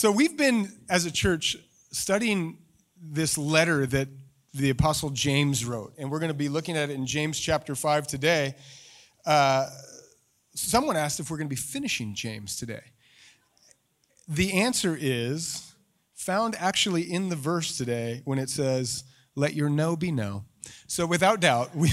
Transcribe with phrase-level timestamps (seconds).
[0.00, 1.58] So we've been, as a church,
[1.92, 2.56] studying
[3.02, 4.08] this letter that
[4.54, 7.74] the Apostle James wrote, and we're going to be looking at it in James chapter
[7.74, 8.54] 5 today.
[9.26, 9.68] Uh,
[10.54, 12.80] someone asked if we're going to be finishing James today.
[14.26, 15.74] The answer is
[16.14, 19.04] found actually in the verse today when it says,
[19.34, 20.46] Let your no be no.
[20.86, 21.90] So, without doubt, we,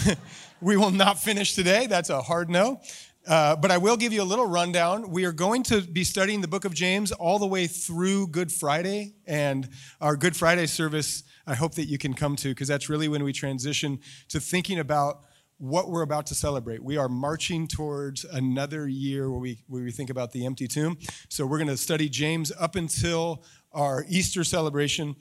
[0.62, 1.88] we will not finish today.
[1.88, 2.80] That's a hard no.
[3.28, 5.12] Uh, but I will give you a little rundown.
[5.12, 8.54] We are going to be studying the book of James all the way through Good
[8.54, 9.16] Friday.
[9.26, 9.68] And
[10.00, 13.26] our Good Friday service, I hope that you can come to, because that's really when
[13.26, 15.24] we transition to thinking about
[15.58, 16.82] what we're about to celebrate.
[16.82, 20.98] We are marching towards another year where we, where we think about the empty tomb.
[21.28, 25.18] So we're going to study James up until our Easter celebration,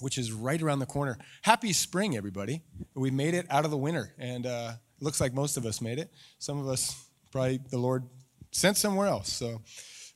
[0.00, 1.18] which is right around the corner.
[1.42, 2.62] Happy spring, everybody.
[2.94, 5.98] We made it out of the winter, and uh, looks like most of us made
[5.98, 6.10] it.
[6.38, 8.04] Some of us probably the Lord
[8.52, 9.32] sent somewhere else.
[9.32, 9.60] So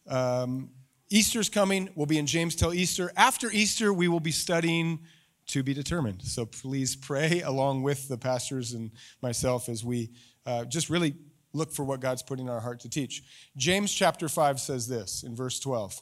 [0.08, 0.70] um,
[1.10, 1.88] Easter's coming.
[1.94, 3.12] We'll be in James till Easter.
[3.16, 5.00] After Easter, we will be studying
[5.48, 6.22] to be determined.
[6.22, 8.90] So please pray along with the pastors and
[9.22, 10.10] myself as we
[10.46, 11.14] uh, just really
[11.52, 13.22] look for what God's putting in our heart to teach.
[13.56, 16.00] James chapter 5 says this in verse 12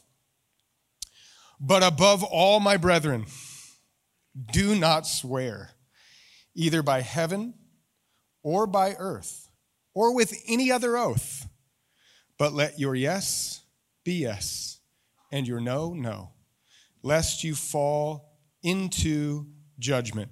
[1.59, 3.25] But above all, my brethren,
[4.51, 5.71] do not swear,
[6.53, 7.55] either by heaven
[8.43, 9.48] or by earth
[9.99, 11.45] or with any other oath,
[12.37, 13.63] but let your yes
[14.05, 14.79] be yes,
[15.29, 16.31] and your no, no,
[17.03, 18.31] lest you fall
[18.63, 19.45] into
[19.77, 20.31] judgment.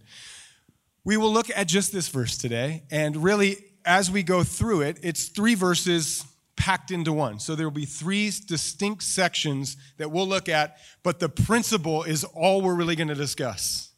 [1.03, 4.99] We will look at just this verse today, and really, as we go through it,
[5.03, 6.23] it's three verses
[6.55, 7.37] packed into one.
[7.37, 12.23] So there will be three distinct sections that we'll look at, but the principle is
[12.23, 13.91] all we're really going to discuss.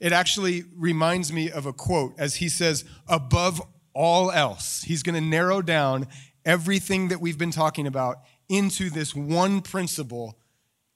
[0.00, 3.62] It actually reminds me of a quote as he says, above
[3.94, 4.82] all else.
[4.82, 6.08] He's going to narrow down
[6.44, 8.18] everything that we've been talking about
[8.48, 10.38] into this one principle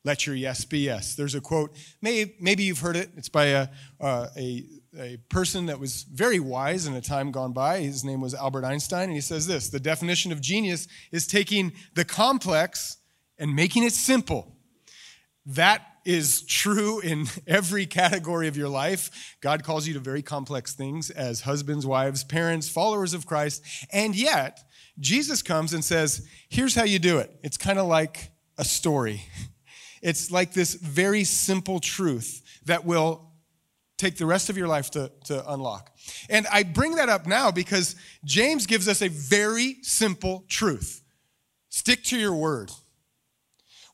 [0.07, 1.17] let your yes be yes.
[1.17, 3.11] There's a quote, maybe, you've heard it.
[3.17, 3.69] It's by a,
[4.01, 4.65] a,
[4.97, 7.81] a person that was very wise in a time gone by.
[7.81, 11.73] His name was Albert Einstein, and he says this The definition of genius is taking
[11.95, 12.99] the complex
[13.37, 14.57] and making it simple.
[15.45, 19.37] That is true in every category of your life.
[19.41, 23.63] God calls you to very complex things as husbands, wives, parents, followers of Christ.
[23.93, 24.61] And yet,
[24.99, 27.31] Jesus comes and says, Here's how you do it.
[27.43, 29.23] It's kind of like a story.
[30.03, 33.33] It's like this very simple truth that will
[33.99, 35.91] take the rest of your life to, to unlock.
[36.29, 41.03] And I bring that up now because James gives us a very simple truth
[41.71, 42.71] stick to your word.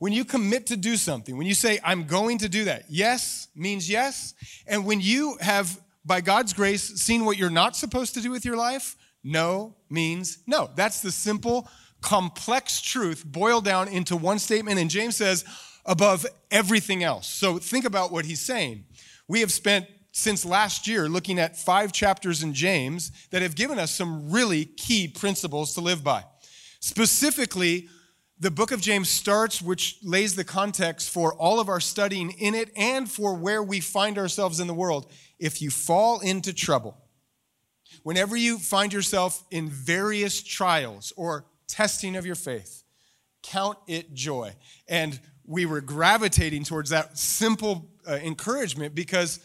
[0.02, 3.46] When you commit to do something, when you say, I'm going to do that, yes
[3.54, 4.34] means yes.
[4.66, 8.44] And when you have, by God's grace, seen what you're not supposed to do with
[8.44, 10.70] your life, no means no.
[10.74, 11.68] That's the simple,
[12.00, 14.80] complex truth boiled down into one statement.
[14.80, 15.44] And James says,
[15.86, 17.28] above everything else.
[17.28, 18.86] So think about what he's saying.
[19.28, 23.78] We have spent since last year looking at five chapters in James that have given
[23.78, 26.24] us some really key principles to live by.
[26.80, 27.88] Specifically,
[28.42, 32.56] the book of James starts, which lays the context for all of our studying in
[32.56, 35.06] it and for where we find ourselves in the world.
[35.38, 36.98] If you fall into trouble,
[38.02, 42.82] whenever you find yourself in various trials or testing of your faith,
[43.44, 44.56] count it joy.
[44.88, 49.38] And we were gravitating towards that simple uh, encouragement because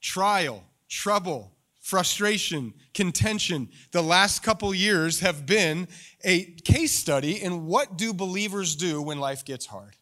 [0.00, 1.56] trial, trouble,
[1.88, 5.88] frustration, contention, the last couple years have been
[6.22, 9.96] a case study in what do believers do when life gets hard.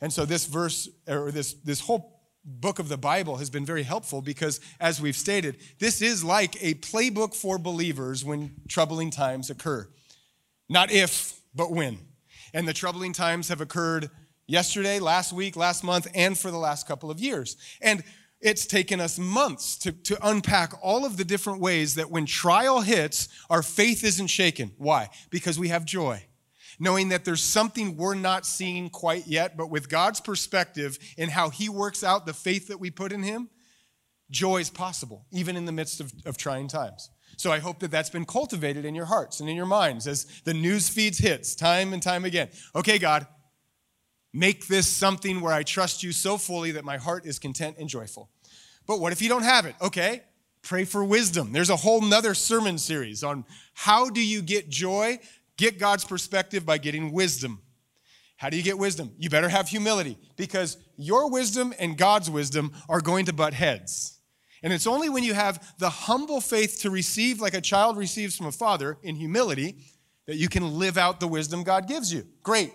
[0.00, 3.82] And so this verse or this this whole book of the Bible has been very
[3.82, 9.50] helpful because as we've stated, this is like a playbook for believers when troubling times
[9.50, 9.86] occur.
[10.70, 11.98] Not if, but when.
[12.54, 14.08] And the troubling times have occurred
[14.46, 17.58] yesterday, last week, last month, and for the last couple of years.
[17.82, 18.02] And
[18.40, 22.80] it's taken us months to, to unpack all of the different ways that when trial
[22.80, 24.72] hits, our faith isn't shaken.
[24.78, 25.10] Why?
[25.30, 26.24] Because we have joy.
[26.78, 31.50] Knowing that there's something we're not seeing quite yet, but with God's perspective in how
[31.50, 33.50] He works out the faith that we put in Him,
[34.30, 37.10] joy is possible, even in the midst of, of trying times.
[37.36, 40.26] So I hope that that's been cultivated in your hearts and in your minds as
[40.44, 42.48] the news feeds hits time and time again.
[42.74, 43.26] Okay, God,
[44.32, 47.88] Make this something where I trust you so fully that my heart is content and
[47.88, 48.30] joyful.
[48.86, 49.74] But what if you don't have it?
[49.82, 50.22] Okay,
[50.62, 51.52] pray for wisdom.
[51.52, 53.44] There's a whole nother sermon series on
[53.74, 55.18] how do you get joy?
[55.56, 57.60] Get God's perspective by getting wisdom.
[58.36, 59.12] How do you get wisdom?
[59.18, 64.18] You better have humility because your wisdom and God's wisdom are going to butt heads.
[64.62, 68.36] And it's only when you have the humble faith to receive, like a child receives
[68.36, 69.76] from a father in humility,
[70.26, 72.26] that you can live out the wisdom God gives you.
[72.42, 72.72] Great.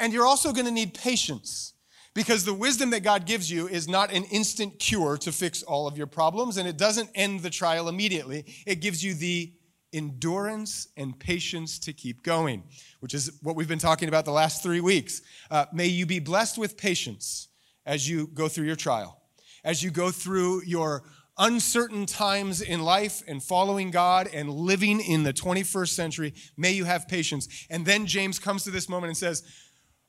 [0.00, 1.74] And you're also going to need patience
[2.12, 5.86] Because the wisdom that God gives you is not an instant cure to fix all
[5.86, 8.44] of your problems, and it doesn't end the trial immediately.
[8.66, 9.52] It gives you the
[9.92, 12.64] endurance and patience to keep going,
[12.98, 15.22] which is what we've been talking about the last three weeks.
[15.50, 17.48] Uh, may you be blessed with patience
[17.86, 19.20] as you go through your trial,
[19.62, 21.04] as you go through your
[21.38, 26.34] uncertain times in life and following God and living in the 21st century.
[26.56, 27.66] May you have patience.
[27.70, 29.42] And then James comes to this moment and says,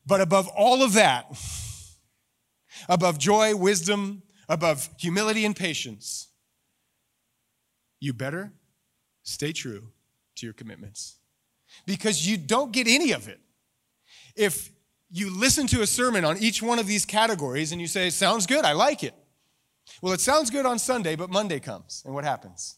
[0.05, 1.25] But above all of that,
[2.89, 6.27] above joy, wisdom, above humility and patience,
[7.99, 8.51] you better
[9.23, 9.89] stay true
[10.35, 11.17] to your commitments
[11.85, 13.39] because you don't get any of it.
[14.35, 14.71] If
[15.09, 18.45] you listen to a sermon on each one of these categories and you say, Sounds
[18.45, 19.13] good, I like it.
[20.01, 22.77] Well, it sounds good on Sunday, but Monday comes, and what happens?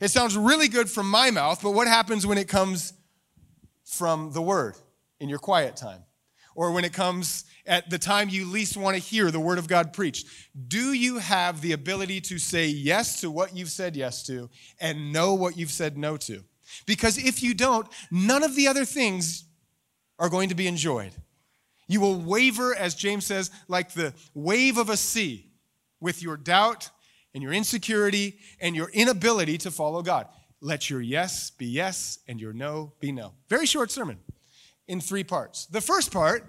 [0.00, 2.92] It sounds really good from my mouth, but what happens when it comes
[3.84, 4.76] from the Word
[5.20, 6.04] in your quiet time?
[6.58, 9.68] Or when it comes at the time you least want to hear the Word of
[9.68, 10.26] God preached?
[10.66, 14.50] Do you have the ability to say yes to what you've said yes to
[14.80, 16.42] and know what you've said no to?
[16.84, 19.44] Because if you don't, none of the other things
[20.18, 21.12] are going to be enjoyed.
[21.86, 25.52] You will waver, as James says, like the wave of a sea
[26.00, 26.90] with your doubt
[27.34, 30.26] and your insecurity and your inability to follow God.
[30.60, 33.34] Let your yes be yes and your no be no.
[33.48, 34.18] Very short sermon
[34.88, 35.66] in three parts.
[35.66, 36.44] The first part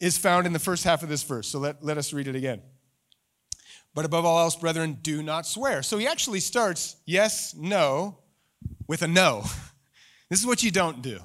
[0.00, 2.34] is found in the first half of this verse, so let, let us read it
[2.34, 2.62] again.
[3.94, 5.82] But above all else, brethren, do not swear.
[5.82, 8.18] So he actually starts yes, no,
[8.88, 9.44] with a no.
[10.30, 11.20] This is what you don't do.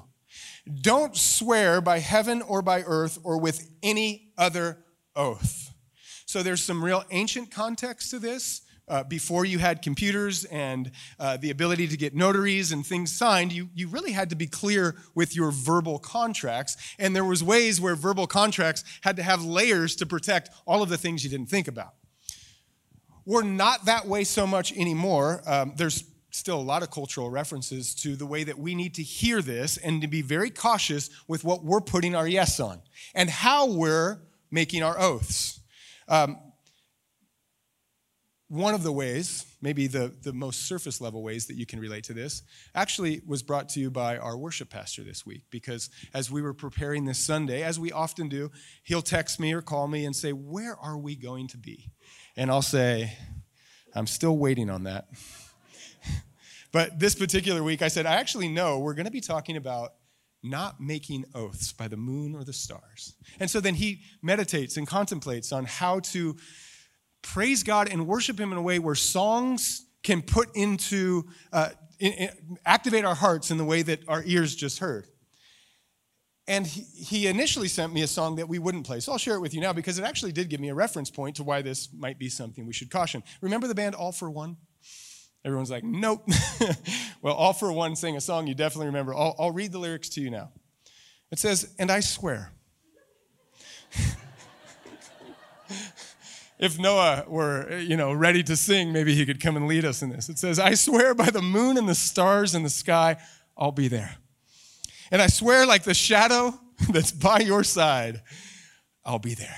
[0.82, 4.84] Don't swear by heaven or by earth or with any other
[5.16, 5.70] oath
[6.30, 8.62] so there's some real ancient context to this.
[8.90, 10.90] Uh, before you had computers and
[11.20, 14.48] uh, the ability to get notaries and things signed, you, you really had to be
[14.48, 16.76] clear with your verbal contracts.
[16.98, 20.88] And there was ways where verbal contracts had to have layers to protect all of
[20.88, 21.94] the things you didn't think about.
[23.24, 25.42] We're not that way so much anymore.
[25.46, 26.02] Um, there's
[26.32, 29.76] still a lot of cultural references to the way that we need to hear this
[29.76, 32.82] and to be very cautious with what we're putting our yes on
[33.14, 34.18] and how we're
[34.50, 35.60] making our oaths.
[36.08, 36.38] Um,
[38.50, 42.02] one of the ways, maybe the, the most surface level ways that you can relate
[42.02, 42.42] to this,
[42.74, 45.42] actually was brought to you by our worship pastor this week.
[45.50, 48.50] Because as we were preparing this Sunday, as we often do,
[48.82, 51.92] he'll text me or call me and say, Where are we going to be?
[52.36, 53.12] And I'll say,
[53.94, 55.06] I'm still waiting on that.
[56.72, 59.92] but this particular week, I said, I actually know we're going to be talking about
[60.42, 63.14] not making oaths by the moon or the stars.
[63.38, 66.36] And so then he meditates and contemplates on how to
[67.22, 72.12] praise God and worship Him in a way where songs can put into, uh, in,
[72.12, 72.30] in,
[72.64, 75.06] activate our hearts in the way that our ears just heard.
[76.48, 78.98] And he, he initially sent me a song that we wouldn't play.
[79.00, 81.10] So I'll share it with you now because it actually did give me a reference
[81.10, 83.22] point to why this might be something we should caution.
[83.40, 84.56] Remember the band All-4-One?
[85.44, 86.28] Everyone's like, nope.
[87.22, 89.14] well, All-4-One sang a song you definitely remember.
[89.14, 90.50] I'll, I'll read the lyrics to you now.
[91.30, 92.52] It says, And I swear.
[96.60, 100.02] If Noah were, you know, ready to sing, maybe he could come and lead us
[100.02, 100.28] in this.
[100.28, 103.16] It says, I swear by the moon and the stars in the sky,
[103.56, 104.16] I'll be there.
[105.10, 106.60] And I swear like the shadow
[106.92, 108.22] that's by your side,
[109.04, 109.56] I'll be there.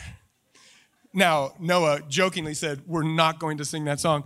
[1.13, 4.25] Now, Noah jokingly said, We're not going to sing that song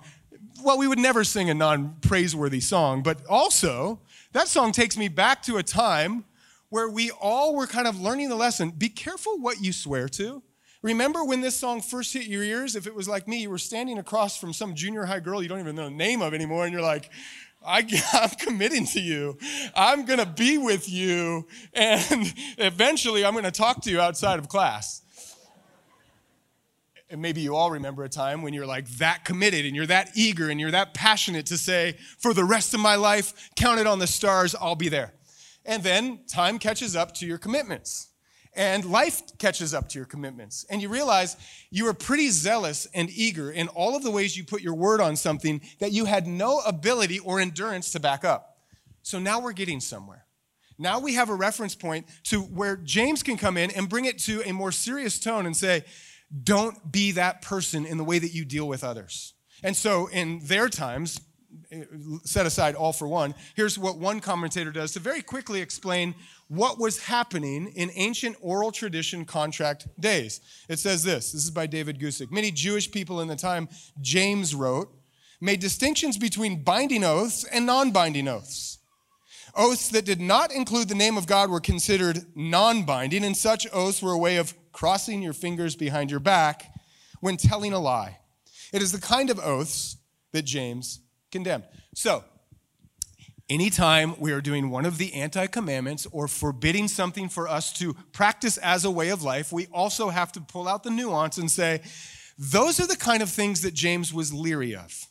[0.62, 4.00] well, we would never sing a non praiseworthy song, but also
[4.32, 6.24] that song takes me back to a time
[6.68, 10.42] where we all were kind of learning the lesson be careful what you swear to.
[10.82, 12.76] Remember when this song first hit your ears?
[12.76, 15.48] If it was like me, you were standing across from some junior high girl you
[15.48, 17.10] don't even know the name of anymore, and you're like,
[17.64, 17.80] I,
[18.12, 19.38] am committing to you.
[19.74, 21.46] I'm going to be with you.
[21.74, 25.02] And eventually, I'm going to talk to you outside of class
[27.08, 30.10] and maybe you all remember a time when you're like that committed and you're that
[30.14, 33.86] eager and you're that passionate to say, for the rest of my life, count it
[33.86, 35.14] on the stars, I'll be there.
[35.64, 38.08] And then time catches up to your commitments.
[38.56, 40.64] And life catches up to your commitments.
[40.70, 41.36] And you realize
[41.70, 45.00] you were pretty zealous and eager in all of the ways you put your word
[45.00, 48.56] on something that you had no ability or endurance to back up.
[49.02, 50.24] So now we're getting somewhere.
[50.78, 54.18] Now we have a reference point to where James can come in and bring it
[54.20, 55.84] to a more serious tone and say,
[56.42, 59.34] don't be that person in the way that you deal with others.
[59.62, 61.20] And so, in their times,
[62.24, 66.14] set aside All-4-One, here's what one commentator does to very quickly explain
[66.48, 70.40] what was happening in ancient oral tradition contract days.
[70.68, 72.30] It says this this is by David Guzik.
[72.30, 73.68] Many Jewish people in the time
[74.00, 74.92] James wrote
[75.40, 78.78] made distinctions between binding oaths and non binding oaths.
[79.54, 83.66] Oaths that did not include the name of God were considered non binding, and such
[83.72, 86.70] oaths were a way of crossing your fingers behind your back
[87.20, 88.18] when telling a lie.
[88.72, 89.96] It is the kind of oaths
[90.32, 91.00] that James
[91.36, 91.64] condemned.
[91.94, 92.24] So,
[93.50, 97.94] anytime we are doing one of the anti commandments or forbidding something for us to
[98.12, 101.50] practice as a way of life, we also have to pull out the nuance and
[101.50, 101.82] say,
[102.38, 105.06] those are the kind of things that James was leery of.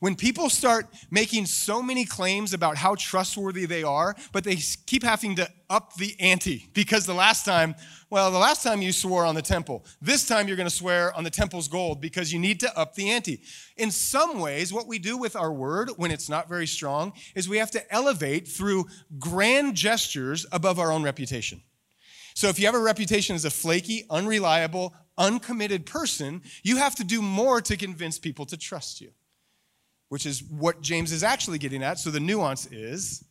[0.00, 5.02] When people start making so many claims about how trustworthy they are, but they keep
[5.02, 7.74] having to up the ante because the last time,
[8.08, 11.14] well, the last time you swore on the temple, this time you're going to swear
[11.14, 13.42] on the temple's gold because you need to up the ante.
[13.76, 17.46] In some ways, what we do with our word when it's not very strong is
[17.46, 18.86] we have to elevate through
[19.18, 21.60] grand gestures above our own reputation.
[22.32, 27.04] So if you have a reputation as a flaky, unreliable, uncommitted person, you have to
[27.04, 29.10] do more to convince people to trust you
[30.10, 31.98] which is what James is actually getting at.
[31.98, 33.24] So the nuance is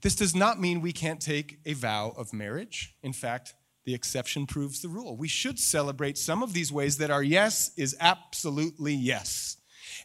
[0.00, 2.96] this does not mean we can't take a vow of marriage.
[3.02, 5.16] In fact, the exception proves the rule.
[5.16, 9.56] We should celebrate some of these ways that our yes is absolutely yes.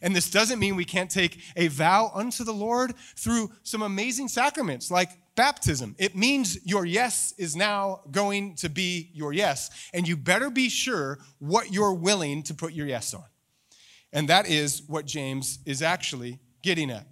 [0.02, 4.28] And this doesn't mean we can't take a vow unto the Lord through some amazing
[4.28, 5.94] sacraments like baptism.
[5.98, 9.70] It means your yes is now going to be your yes.
[9.94, 13.24] And you better be sure what you're willing to put your yes on.
[14.12, 17.06] And that is what James is actually getting at.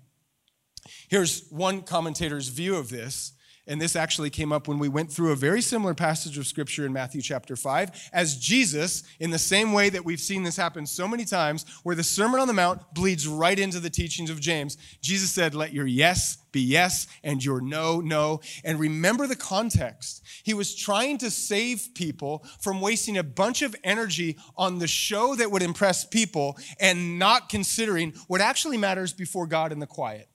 [1.08, 3.32] Here's one commentator's view of this.
[3.66, 6.86] And this actually came up when we went through a very similar passage of scripture
[6.86, 10.86] in Matthew chapter 5, as Jesus, in the same way that we've seen this happen
[10.86, 14.40] so many times, where the Sermon on the Mount bleeds right into the teachings of
[14.40, 14.76] James.
[15.02, 18.40] Jesus said, Let your yes be yes and your no, no.
[18.64, 20.22] And remember the context.
[20.44, 25.34] He was trying to save people from wasting a bunch of energy on the show
[25.34, 30.28] that would impress people and not considering what actually matters before God in the quiet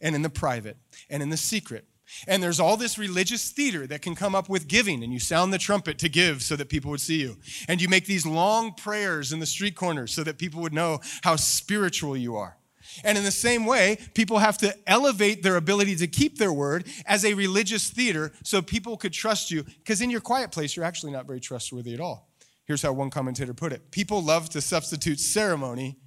[0.00, 0.76] and in the private
[1.08, 1.86] and in the secret.
[2.26, 5.52] And there's all this religious theater that can come up with giving, and you sound
[5.52, 7.36] the trumpet to give so that people would see you.
[7.68, 11.00] And you make these long prayers in the street corners so that people would know
[11.22, 12.56] how spiritual you are.
[13.02, 16.86] And in the same way, people have to elevate their ability to keep their word
[17.06, 20.84] as a religious theater so people could trust you, because in your quiet place, you're
[20.84, 22.28] actually not very trustworthy at all.
[22.66, 25.98] Here's how one commentator put it People love to substitute ceremony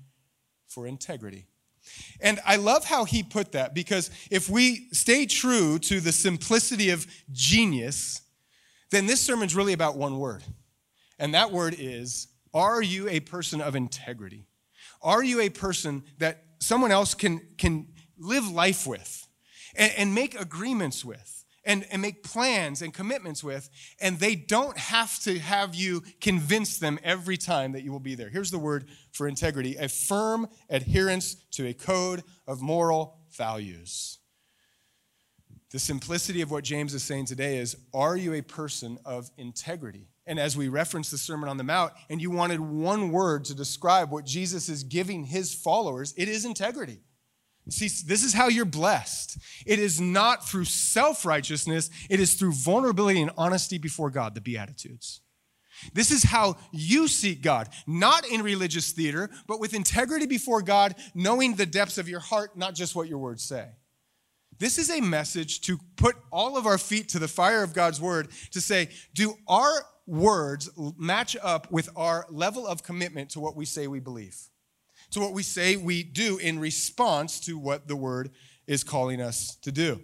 [0.67, 1.47] for integrity.
[2.19, 6.89] And I love how he put that because if we stay true to the simplicity
[6.89, 8.21] of genius,
[8.91, 10.43] then this sermon's really about one word.
[11.19, 14.47] And that word is Are you a person of integrity?
[15.01, 19.27] Are you a person that someone else can, can live life with
[19.75, 21.36] and, and make agreements with?
[21.67, 23.69] And, and make plans and commitments with,
[24.01, 28.15] and they don't have to have you convince them every time that you will be
[28.15, 28.29] there.
[28.29, 34.17] Here's the word for integrity a firm adherence to a code of moral values.
[35.71, 40.07] The simplicity of what James is saying today is Are you a person of integrity?
[40.25, 43.55] And as we reference the Sermon on the Mount, and you wanted one word to
[43.55, 46.99] describe what Jesus is giving his followers, it is integrity.
[47.69, 49.37] See, this is how you're blessed.
[49.65, 54.41] It is not through self righteousness, it is through vulnerability and honesty before God, the
[54.41, 55.21] Beatitudes.
[55.93, 60.95] This is how you seek God, not in religious theater, but with integrity before God,
[61.13, 63.67] knowing the depths of your heart, not just what your words say.
[64.59, 68.01] This is a message to put all of our feet to the fire of God's
[68.01, 73.55] word to say, do our words match up with our level of commitment to what
[73.55, 74.35] we say we believe?
[75.11, 78.31] To what we say we do in response to what the word
[78.67, 80.01] is calling us to do.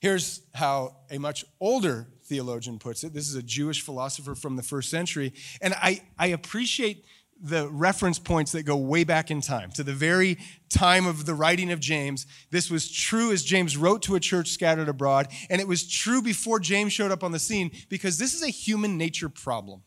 [0.00, 3.12] Here's how a much older theologian puts it.
[3.12, 5.32] This is a Jewish philosopher from the first century.
[5.60, 7.04] And I, I appreciate
[7.40, 10.38] the reference points that go way back in time to the very
[10.70, 12.26] time of the writing of James.
[12.50, 16.22] This was true as James wrote to a church scattered abroad, and it was true
[16.22, 19.82] before James showed up on the scene because this is a human nature problem.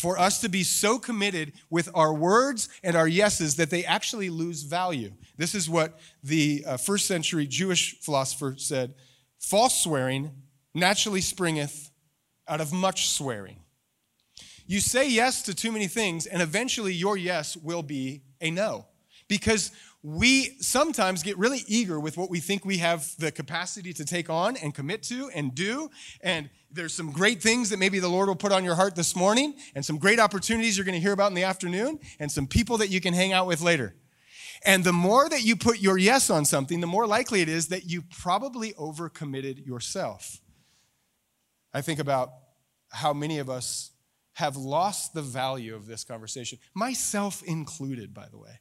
[0.00, 4.30] For us to be so committed with our words and our yeses that they actually
[4.30, 5.12] lose value.
[5.36, 8.94] This is what the uh, first century Jewish philosopher said
[9.38, 10.30] false swearing
[10.74, 11.90] naturally springeth
[12.48, 13.56] out of much swearing.
[14.66, 18.86] You say yes to too many things, and eventually your yes will be a no.
[19.28, 19.70] Because
[20.02, 24.30] we sometimes get really eager with what we think we have the capacity to take
[24.30, 25.90] on and commit to and do.
[26.22, 29.16] And there's some great things that maybe the Lord will put on your heart this
[29.16, 32.46] morning, and some great opportunities you're going to hear about in the afternoon, and some
[32.46, 33.94] people that you can hang out with later.
[34.64, 37.68] And the more that you put your yes on something, the more likely it is
[37.68, 40.40] that you probably overcommitted yourself.
[41.72, 42.30] I think about
[42.90, 43.92] how many of us
[44.34, 48.60] have lost the value of this conversation, myself included, by the way.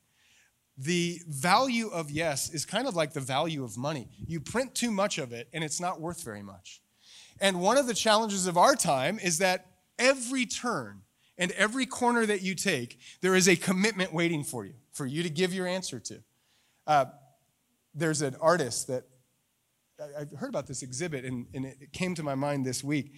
[0.78, 4.08] The value of yes is kind of like the value of money.
[4.26, 6.82] You print too much of it, and it's not worth very much.
[7.42, 9.68] And one of the challenges of our time is that
[9.98, 11.02] every turn
[11.38, 15.24] and every corner that you take, there is a commitment waiting for you, for you
[15.24, 16.24] to give your answer to.
[16.86, 17.06] Uh,
[17.94, 19.04] there's an artist that
[20.00, 23.14] I, I heard about this exhibit, and, and it came to my mind this week.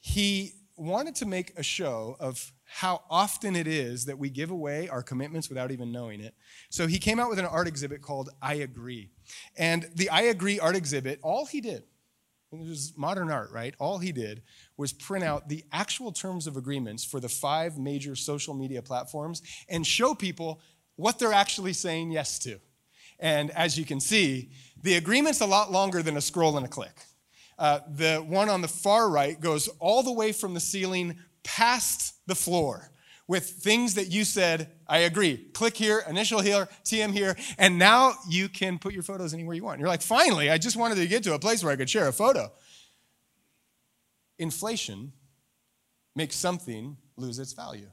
[0.00, 4.88] He wanted to make a show of how often it is that we give away
[4.88, 6.34] our commitments without even knowing it.
[6.68, 9.10] So he came out with an art exhibit called I Agree.
[9.56, 11.84] And the I Agree art exhibit, all he did,
[12.52, 13.74] it is modern art, right?
[13.78, 14.42] All he did
[14.76, 19.42] was print out the actual terms of agreements for the five major social media platforms
[19.68, 20.60] and show people
[20.96, 22.58] what they're actually saying yes to.
[23.18, 24.50] And as you can see,
[24.82, 26.96] the agreement's a lot longer than a scroll and a click.
[27.58, 32.14] Uh, the one on the far right goes all the way from the ceiling past
[32.26, 32.90] the floor
[33.28, 35.36] with things that you said, I agree.
[35.52, 39.64] Click here, initial here, TM here, and now you can put your photos anywhere you
[39.64, 39.80] want.
[39.80, 42.08] You're like, finally, I just wanted to get to a place where I could share
[42.08, 42.52] a photo.
[44.38, 45.12] Inflation
[46.14, 47.90] makes something lose its value.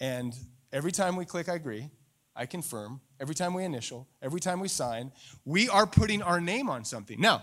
[0.00, 0.34] And
[0.72, 1.90] every time we click I agree,
[2.36, 5.10] I confirm, every time we initial, every time we sign,
[5.44, 7.20] we are putting our name on something.
[7.20, 7.42] Now,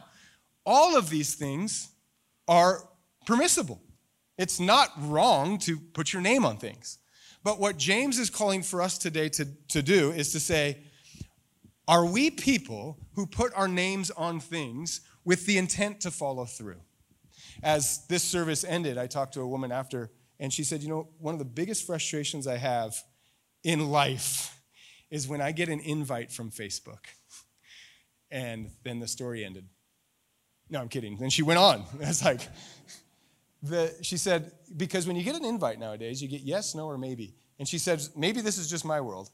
[0.66, 1.90] all of these things
[2.48, 2.88] are
[3.26, 3.82] permissible.
[4.38, 6.98] It's not wrong to put your name on things.
[7.44, 10.80] But what James is calling for us today to, to do is to say,
[11.88, 16.82] are we people who put our names on things with the intent to follow through?
[17.62, 21.10] As this service ended, I talked to a woman after, and she said, You know,
[21.20, 22.96] one of the biggest frustrations I have
[23.64, 24.60] in life
[25.10, 27.06] is when I get an invite from Facebook.
[28.32, 29.66] And then the story ended.
[30.70, 31.18] No, I'm kidding.
[31.18, 31.84] Then she went on.
[32.00, 32.42] It's like,
[33.70, 36.98] the, she said, because when you get an invite nowadays, you get yes, no, or
[36.98, 37.36] maybe.
[37.60, 39.30] And she says, maybe this is just my world,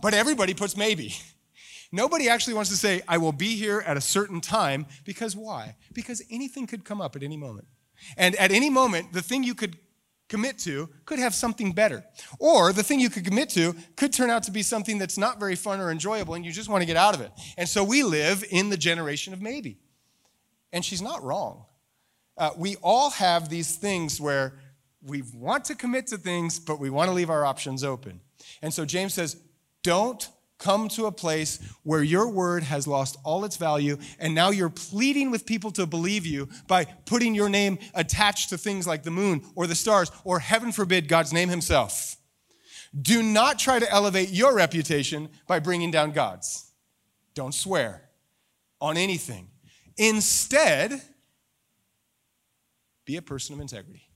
[0.00, 1.14] but everybody puts maybe.
[1.92, 5.76] Nobody actually wants to say, I will be here at a certain time, because why?
[5.92, 7.68] Because anything could come up at any moment.
[8.16, 9.76] And at any moment, the thing you could
[10.28, 12.04] commit to could have something better.
[12.40, 15.38] Or the thing you could commit to could turn out to be something that's not
[15.38, 17.30] very fun or enjoyable, and you just want to get out of it.
[17.56, 19.78] And so we live in the generation of maybe.
[20.72, 21.66] And she's not wrong.
[22.36, 24.54] Uh, we all have these things where
[25.02, 28.20] we want to commit to things, but we want to leave our options open.
[28.62, 29.36] And so James says,
[29.82, 34.50] don't come to a place where your word has lost all its value and now
[34.50, 39.02] you're pleading with people to believe you by putting your name attached to things like
[39.02, 42.16] the moon or the stars or heaven forbid God's name himself.
[43.00, 46.70] Do not try to elevate your reputation by bringing down God's.
[47.34, 48.08] Don't swear
[48.80, 49.48] on anything.
[49.96, 51.02] Instead,
[53.04, 54.08] be a person of integrity.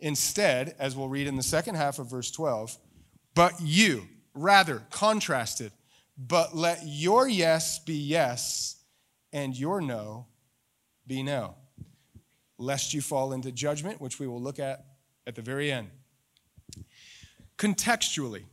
[0.00, 2.76] Instead, as we'll read in the second half of verse 12,
[3.34, 5.72] but you, rather, contrasted,
[6.18, 8.76] but let your yes be yes
[9.32, 10.26] and your no
[11.06, 11.54] be no,
[12.58, 14.84] lest you fall into judgment, which we will look at
[15.26, 15.90] at the very end.
[17.58, 18.44] Contextually,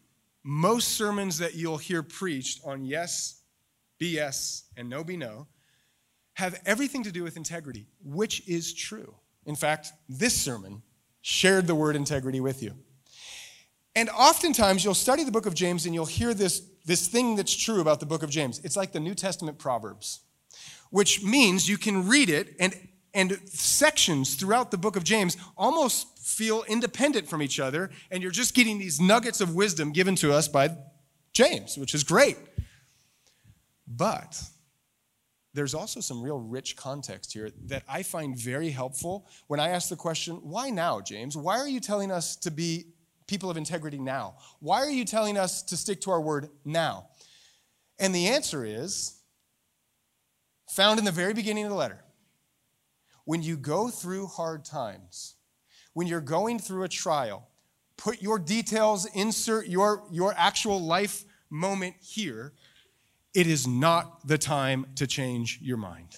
[0.43, 3.41] most sermons that you'll hear preached on yes,
[3.97, 5.47] be yes, and no be no
[6.35, 9.13] have everything to do with integrity, which is true.
[9.45, 10.81] In fact, this sermon
[11.21, 12.73] shared the word integrity with you.
[13.95, 17.55] And oftentimes you'll study the book of James and you'll hear this, this thing that's
[17.55, 18.59] true about the book of James.
[18.63, 20.21] It's like the New Testament Proverbs,
[20.89, 22.75] which means you can read it and,
[23.13, 28.31] and sections throughout the book of James almost feel independent from each other, and you're
[28.31, 30.75] just getting these nuggets of wisdom given to us by
[31.33, 32.37] James, which is great.
[33.87, 34.41] But
[35.53, 39.89] there's also some real rich context here that I find very helpful when I ask
[39.89, 41.37] the question, why now, James?
[41.37, 42.87] Why are you telling us to be
[43.27, 44.35] people of integrity now?
[44.59, 47.07] Why are you telling us to stick to our word now?
[47.99, 49.19] And the answer is
[50.69, 52.03] found in the very beginning of the letter.
[53.25, 55.35] When you go through hard times,
[55.93, 57.47] when you're going through a trial,
[57.95, 62.53] put your details, insert your, your actual life moment here
[63.33, 66.17] it is not the time to change your mind.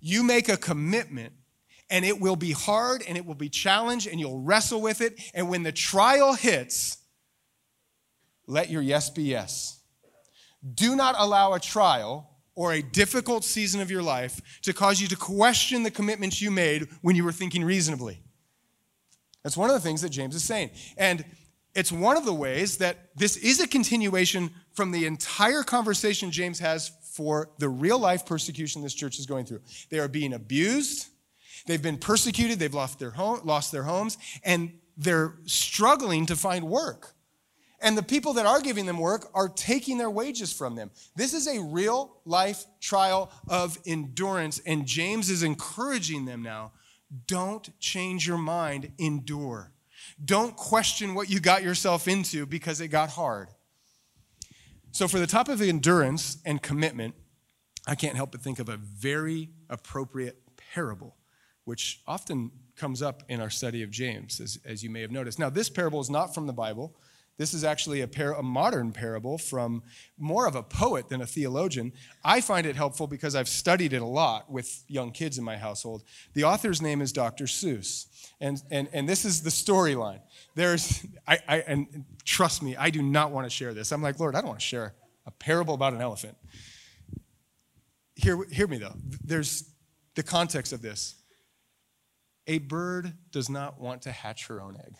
[0.00, 1.32] You make a commitment,
[1.90, 5.20] and it will be hard and it will be challenged, and you'll wrestle with it.
[5.34, 6.98] And when the trial hits,
[8.46, 9.80] let your yes be yes.
[10.74, 15.08] Do not allow a trial or a difficult season of your life to cause you
[15.08, 18.22] to question the commitments you made when you were thinking reasonably.
[19.42, 20.70] That's one of the things that James is saying.
[20.96, 21.24] And
[21.74, 26.58] it's one of the ways that this is a continuation from the entire conversation James
[26.58, 29.60] has for the real life persecution this church is going through.
[29.90, 31.08] They are being abused,
[31.66, 36.64] they've been persecuted, they've lost their, home, lost their homes, and they're struggling to find
[36.64, 37.14] work.
[37.80, 40.90] And the people that are giving them work are taking their wages from them.
[41.16, 46.72] This is a real life trial of endurance, and James is encouraging them now
[47.26, 49.71] Don't change your mind, endure.
[50.24, 53.48] Don't question what you got yourself into because it got hard.
[54.92, 57.14] So, for the top of endurance and commitment,
[57.86, 60.38] I can't help but think of a very appropriate
[60.74, 61.16] parable,
[61.64, 65.38] which often comes up in our study of James, as, as you may have noticed.
[65.38, 66.94] Now, this parable is not from the Bible.
[67.38, 69.82] This is actually a, par- a, modern parable from
[70.18, 71.92] more of a poet than a theologian.
[72.22, 75.56] I find it helpful because I've studied it a lot with young kids in my
[75.56, 76.04] household.
[76.34, 77.44] The author's name is Dr.
[77.44, 78.06] Seuss.
[78.40, 80.20] And, and, and this is the storyline.
[80.54, 83.92] There's, I, I, and trust me, I do not want to share this.
[83.92, 84.94] I'm like, Lord, I don't want to share
[85.26, 86.36] a parable about an elephant.
[88.14, 88.94] Hear, hear me though.
[89.24, 89.70] There's
[90.14, 91.14] the context of this.
[92.46, 94.94] A bird does not want to hatch her own egg.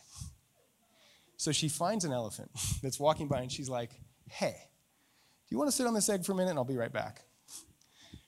[1.42, 2.52] So she finds an elephant
[2.84, 3.90] that's walking by and she's like,
[4.30, 6.76] hey, do you want to sit on this egg for a minute and I'll be
[6.76, 7.22] right back?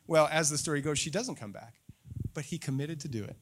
[0.09, 1.74] Well, as the story goes, she doesn't come back,
[2.35, 3.37] but he committed to do it.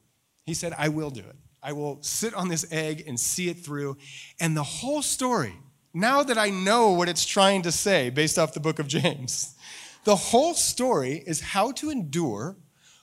[0.45, 1.35] He said, I will do it.
[1.63, 3.97] I will sit on this egg and see it through.
[4.39, 5.55] And the whole story,
[5.91, 9.55] now that I know what it's trying to say based off the book of James,
[10.03, 12.57] the whole story is how to endure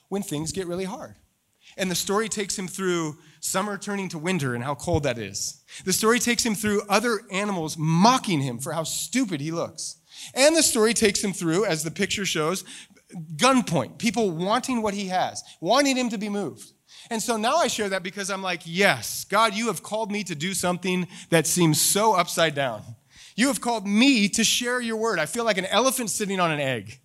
[0.07, 1.15] when things get really hard.
[1.75, 5.61] And the story takes him through summer turning to winter and how cold that is.
[5.83, 9.97] The story takes him through other animals mocking him for how stupid he looks.
[10.33, 12.63] And the story takes him through, as the picture shows,
[13.35, 16.71] gunpoint, people wanting what he has, wanting him to be moved.
[17.09, 20.23] And so now I share that because I'm like, yes, God, you have called me
[20.25, 22.83] to do something that seems so upside down.
[23.35, 25.17] You have called me to share your word.
[25.17, 26.99] I feel like an elephant sitting on an egg.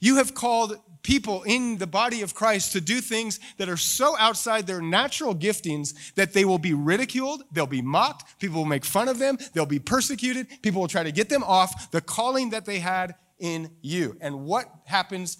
[0.00, 4.16] You have called people in the body of Christ to do things that are so
[4.18, 8.84] outside their natural giftings that they will be ridiculed, they'll be mocked, people will make
[8.84, 12.50] fun of them, they'll be persecuted, people will try to get them off the calling
[12.50, 14.16] that they had in you.
[14.20, 15.38] And what happens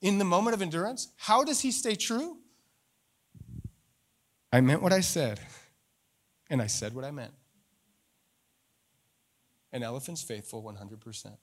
[0.00, 1.08] in the moment of endurance?
[1.16, 2.38] How does he stay true?
[4.52, 5.40] I meant what I said,
[6.48, 7.34] and I said what I meant.
[9.72, 11.36] An elephant's faithful 100%.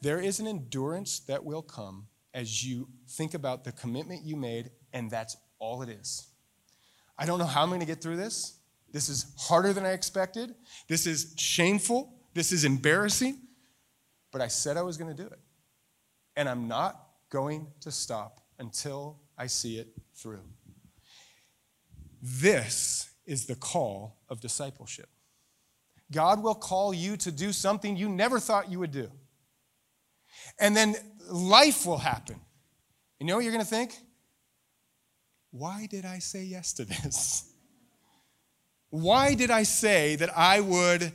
[0.00, 4.70] There is an endurance that will come as you think about the commitment you made,
[4.92, 6.28] and that's all it is.
[7.18, 8.58] I don't know how I'm going to get through this.
[8.92, 10.54] This is harder than I expected.
[10.88, 12.14] This is shameful.
[12.34, 13.38] This is embarrassing.
[14.32, 15.38] But I said I was going to do it.
[16.36, 20.40] And I'm not going to stop until I see it through.
[22.22, 25.08] This is the call of discipleship.
[26.12, 29.10] God will call you to do something you never thought you would do.
[30.58, 30.96] And then
[31.28, 32.40] life will happen.
[33.18, 33.94] You know what you're going to think?
[35.50, 37.52] Why did I say yes to this?
[38.90, 41.12] Why did I say that I would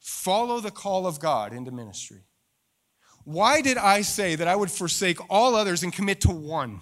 [0.00, 2.22] follow the call of God into ministry?
[3.24, 6.80] Why did I say that I would forsake all others and commit to one?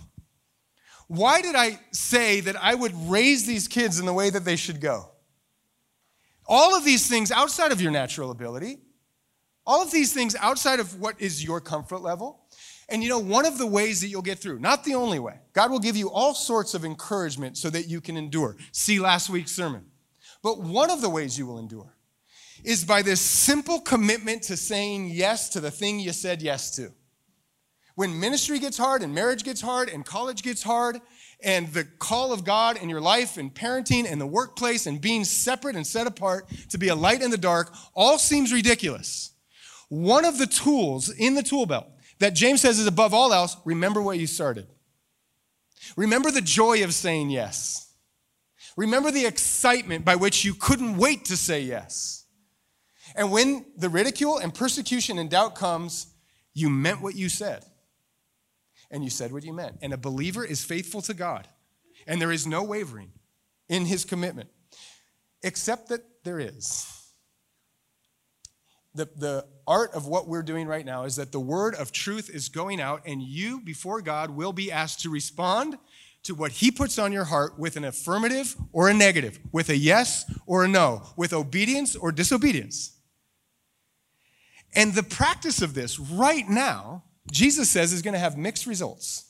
[1.07, 4.57] Why did I say that I would raise these kids in the way that they
[4.57, 5.11] should go?
[6.47, 8.79] All of these things outside of your natural ability,
[9.71, 12.41] all of these things outside of what is your comfort level.
[12.89, 15.39] And you know, one of the ways that you'll get through, not the only way,
[15.53, 18.57] God will give you all sorts of encouragement so that you can endure.
[18.73, 19.87] See last week's sermon.
[20.43, 21.95] But one of the ways you will endure
[22.65, 26.93] is by this simple commitment to saying yes to the thing you said yes to.
[27.95, 31.01] When ministry gets hard and marriage gets hard and college gets hard
[31.45, 35.23] and the call of God in your life and parenting and the workplace and being
[35.23, 39.31] separate and set apart to be a light in the dark all seems ridiculous.
[39.91, 41.87] One of the tools in the tool belt
[42.21, 44.67] that James says is above all else, remember what you started.
[45.97, 47.93] Remember the joy of saying yes.
[48.77, 52.25] Remember the excitement by which you couldn't wait to say yes.
[53.17, 56.07] And when the ridicule and persecution and doubt comes,
[56.55, 57.65] you meant what you said
[58.91, 59.79] and you said what you meant.
[59.83, 61.49] And a believer is faithful to God,
[62.07, 63.11] and there is no wavering
[63.69, 64.51] in his commitment,
[65.43, 66.87] except that there is.
[68.95, 72.29] The, the art of what we're doing right now is that the word of truth
[72.29, 75.79] is going out, and you, before God, will be asked to respond
[76.25, 79.77] to what He puts on your heart with an affirmative or a negative, with a
[79.77, 82.97] yes or a no, with obedience or disobedience.
[84.75, 89.30] And the practice of this right now Jesus says is going to have mixed results.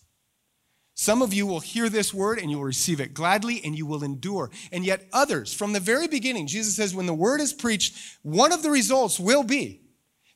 [1.01, 3.87] Some of you will hear this word and you will receive it gladly and you
[3.87, 4.51] will endure.
[4.71, 8.53] And yet, others, from the very beginning, Jesus says, when the word is preached, one
[8.53, 9.81] of the results will be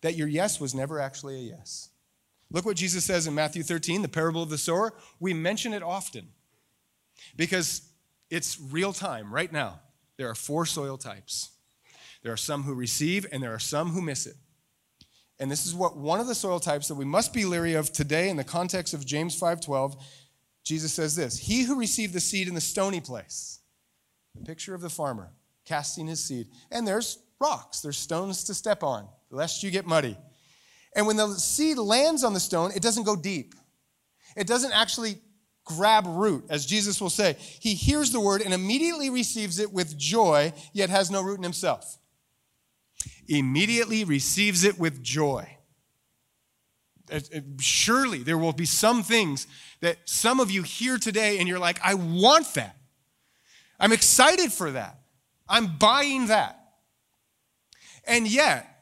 [0.01, 1.91] that your yes was never actually a yes.
[2.51, 4.95] Look what Jesus says in Matthew 13, the parable of the sower.
[5.21, 6.29] We mention it often
[7.37, 7.83] because
[8.31, 9.81] it's real time right now.
[10.17, 11.51] There are four soil types
[12.23, 14.37] there are some who receive, and there are some who miss it.
[15.39, 17.93] And this is what one of the soil types that we must be leery of
[17.93, 19.97] today in the context of James 5:12
[20.65, 23.61] Jesus says this He who received the seed in the stony place,
[24.35, 25.31] the picture of the farmer
[25.65, 30.17] casting his seed, and there's rocks, there's stones to step on, lest you get muddy.
[30.95, 33.55] And when the seed lands on the stone, it doesn't go deep.
[34.37, 35.19] It doesn't actually
[35.65, 37.37] grab root, as Jesus will say.
[37.39, 41.43] He hears the word and immediately receives it with joy, yet has no root in
[41.43, 41.99] himself.
[43.27, 45.54] Immediately receives it with joy.
[47.11, 49.47] Uh, uh, surely there will be some things
[49.81, 52.77] that some of you hear today and you're like, I want that.
[53.79, 54.99] I'm excited for that.
[55.49, 56.59] I'm buying that.
[58.07, 58.75] And yet,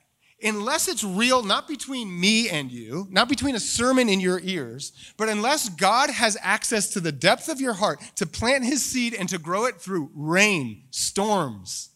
[0.43, 4.93] unless it's real, not between me and you, not between a sermon in your ears,
[5.17, 9.15] but unless God has access to the depth of your heart to plant his seed
[9.15, 11.92] and to grow it through rain, storms,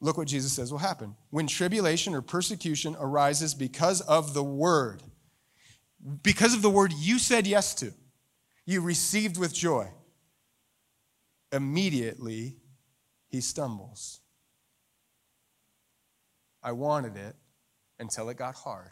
[0.00, 1.14] look what Jesus says will happen.
[1.30, 5.02] When tribulation or persecution arises because of the word,
[6.22, 7.92] because of the word you said yes to,
[8.64, 9.88] you received with joy,
[11.52, 12.56] immediately
[13.28, 14.20] he stumbles.
[16.62, 17.36] I wanted it
[17.98, 18.90] until it got hard.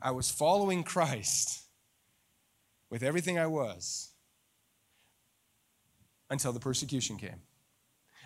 [0.00, 1.62] I was following Christ
[2.90, 4.10] with everything I was
[6.30, 7.40] until the persecution came,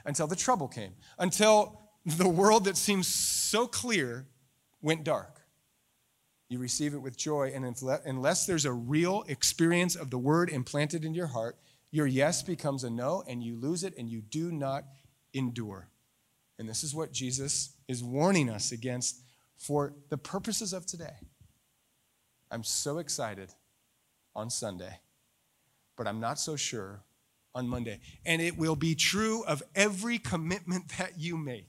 [0.04, 4.26] until the trouble came, until the world that seems so clear
[4.80, 5.40] went dark.
[6.48, 7.64] You receive it with joy, and
[8.04, 11.56] unless there's a real experience of the word implanted in your heart,
[11.92, 14.84] your yes becomes a no, and you lose it, and you do not
[15.32, 15.88] endure.
[16.58, 19.22] And this is what Jesus is warning us against
[19.56, 21.14] for the purposes of today.
[22.50, 23.50] I'm so excited
[24.34, 24.98] on Sunday,
[25.96, 27.02] but I'm not so sure
[27.54, 28.00] on Monday.
[28.24, 31.68] And it will be true of every commitment that you make.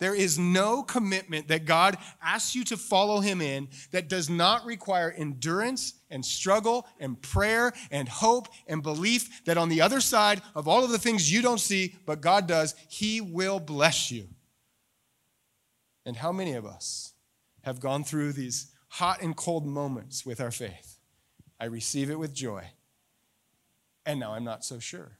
[0.00, 4.64] There is no commitment that God asks you to follow Him in that does not
[4.66, 10.42] require endurance and struggle and prayer and hope and belief that on the other side
[10.54, 14.28] of all of the things you don't see, but God does, He will bless you.
[16.04, 17.14] And how many of us
[17.62, 20.98] have gone through these hot and cold moments with our faith?
[21.58, 22.64] I receive it with joy,
[24.06, 25.18] and now I'm not so sure.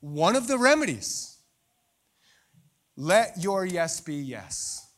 [0.00, 1.38] One of the remedies
[2.96, 4.88] let your yes be yes.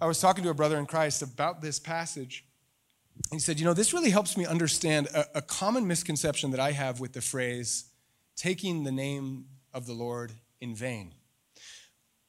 [0.00, 2.46] I was talking to a brother in Christ about this passage.
[3.30, 6.72] He said, You know, this really helps me understand a, a, common misconception that I
[6.72, 7.84] have with the phrase,
[8.36, 11.12] taking the name of the Lord in vain.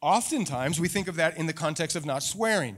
[0.01, 2.75] Oftentimes, we think of that in the context of not swearing,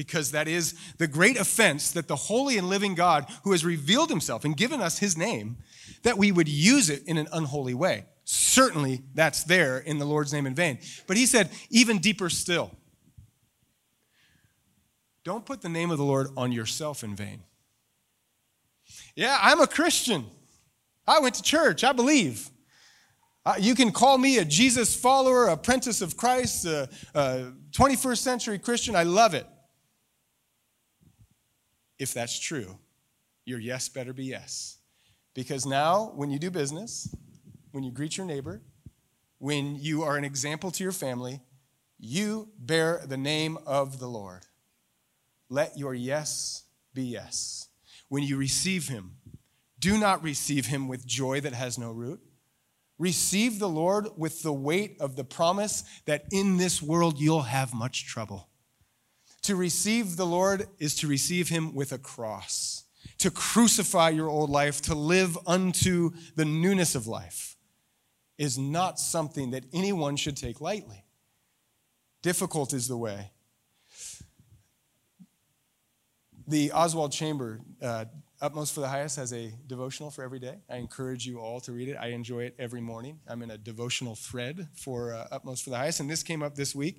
[0.00, 4.08] because that is the great offense that the holy and living God, who has revealed
[4.08, 5.58] himself and given us his name,
[6.04, 8.06] that we would use it in an unholy way.
[8.24, 10.78] Certainly, that's there in the Lord's name in vain.
[11.06, 12.70] But he said, even deeper still,
[15.22, 17.42] don't put the name of the Lord on yourself in vain.
[19.14, 20.24] Yeah, I'm a Christian.
[21.06, 21.84] I went to church.
[21.84, 22.48] I believe.
[23.44, 28.58] Uh, you can call me a Jesus follower, apprentice of Christ, a, a 21st century
[28.58, 28.96] Christian.
[28.96, 29.46] I love it.
[32.00, 32.78] If that's true,
[33.44, 34.78] your yes better be yes.
[35.34, 37.14] Because now, when you do business,
[37.72, 38.62] when you greet your neighbor,
[39.38, 41.40] when you are an example to your family,
[41.98, 44.46] you bear the name of the Lord.
[45.50, 47.68] Let your yes be yes.
[48.08, 49.16] When you receive him,
[49.78, 52.20] do not receive him with joy that has no root.
[52.98, 57.74] Receive the Lord with the weight of the promise that in this world you'll have
[57.74, 58.49] much trouble.
[59.42, 62.84] To receive the Lord is to receive him with a cross,
[63.18, 67.56] to crucify your old life, to live unto the newness of life
[68.40, 71.04] is not something that anyone should take lightly.
[72.22, 73.30] Difficult is the way.
[76.48, 78.06] The Oswald Chamber, uh,
[78.40, 80.56] Utmost for the Highest, has a devotional for every day.
[80.70, 81.96] I encourage you all to read it.
[82.00, 83.20] I enjoy it every morning.
[83.28, 86.54] I'm in a devotional thread for uh, Utmost for the Highest, and this came up
[86.54, 86.96] this week.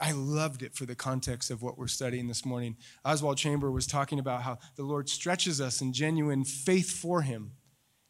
[0.00, 2.76] I loved it for the context of what we're studying this morning.
[3.04, 7.52] Oswald Chamber was talking about how the Lord stretches us in genuine faith for Him.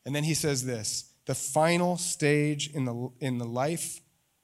[0.04, 4.00] And then he says this the final stage in the, in the life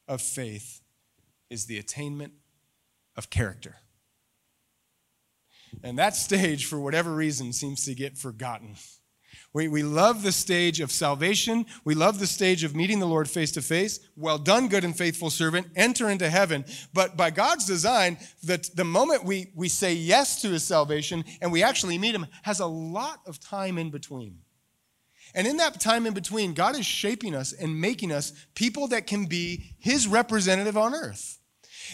[0.06, 0.80] of faith
[1.50, 2.34] is the attainment
[3.16, 3.76] of character.
[5.82, 8.76] And that stage, for whatever reason, seems to get forgotten.
[9.54, 11.64] We, we love the stage of salvation.
[11.84, 13.98] We love the stage of meeting the Lord face to face.
[14.14, 15.68] Well done, good and faithful servant.
[15.74, 16.64] Enter into heaven.
[16.92, 21.50] But by God's design, the, the moment we, we say yes to his salvation and
[21.50, 24.38] we actually meet him has a lot of time in between.
[25.34, 29.06] And in that time in between, God is shaping us and making us people that
[29.06, 31.37] can be His representative on earth.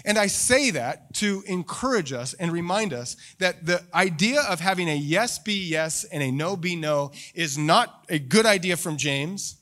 [0.04, 4.88] And I say that to encourage us and remind us that the idea of having
[4.88, 8.96] a yes be yes and a no be no is not a good idea from
[8.96, 9.56] James.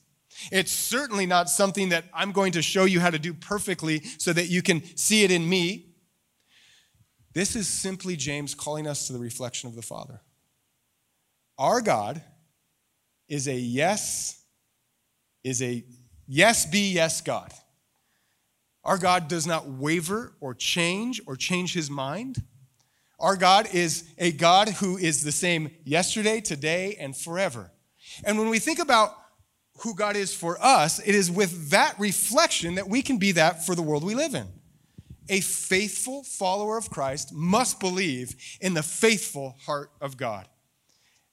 [0.51, 4.33] It's certainly not something that I'm going to show you how to do perfectly so
[4.33, 5.93] that you can see it in me.
[7.33, 10.21] This is simply James calling us to the reflection of the Father.
[11.57, 12.21] Our God
[13.27, 14.41] is a yes,
[15.43, 15.83] is a
[16.27, 17.51] yes be yes God.
[18.83, 22.43] Our God does not waver or change or change his mind.
[23.19, 27.71] Our God is a God who is the same yesterday, today, and forever.
[28.25, 29.15] And when we think about
[29.79, 33.65] who God is for us, it is with that reflection that we can be that
[33.65, 34.47] for the world we live in.
[35.29, 40.47] A faithful follower of Christ must believe in the faithful heart of God.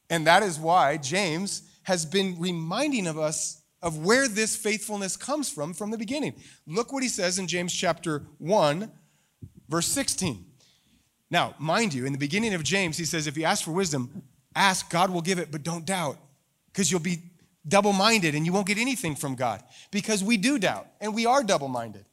[0.08, 5.50] And that is why James has been reminding of us of where this faithfulness comes
[5.50, 6.34] from from the beginning.
[6.66, 8.90] Look what he says in James chapter 1,
[9.68, 10.44] verse 16.
[11.30, 14.22] Now, mind you, in the beginning of James, he says, if you ask for wisdom,
[14.54, 16.18] ask, God will give it, but don't doubt,
[16.72, 17.22] because you'll be
[17.66, 21.26] double minded and you won't get anything from God, because we do doubt and we
[21.26, 22.04] are double minded.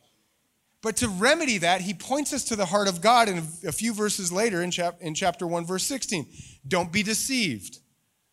[0.84, 3.93] But to remedy that, he points us to the heart of God in a few
[3.93, 6.27] verses later in, chap- in chapter 1, verse 16.
[6.67, 7.80] Don't be deceived.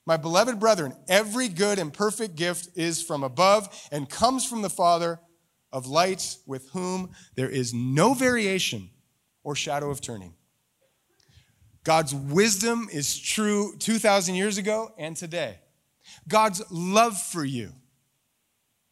[0.07, 4.71] My beloved brethren, every good and perfect gift is from above and comes from the
[4.71, 5.19] Father
[5.73, 8.90] of lights, with whom there is no variation
[9.43, 10.35] or shadow of turning.
[11.85, 15.59] God's wisdom is true 2,000 years ago and today.
[16.29, 17.73] God's love for you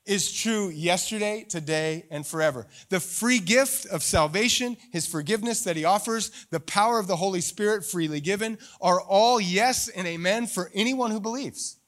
[0.04, 2.66] is true yesterday, today, and forever.
[2.88, 7.40] The free gift of salvation, his forgiveness that he offers, the power of the Holy
[7.40, 11.78] Spirit freely given are all yes and amen for anyone who believes.